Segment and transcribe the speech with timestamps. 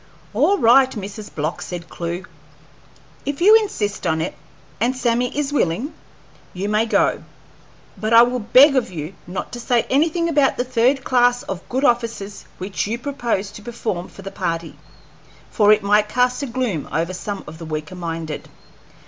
[0.33, 1.31] "All right, Mrs.
[1.35, 2.25] Block," said Clewe.
[3.23, 4.33] "If you insist on it,
[4.79, 5.93] and Sammy is willing,
[6.55, 7.23] you may go;
[7.95, 11.69] but I will beg of you not to say anything about the third class of
[11.69, 14.75] good offices which you propose to perform for the party,
[15.51, 18.49] for it might cast a gloom over some of the weaker minded."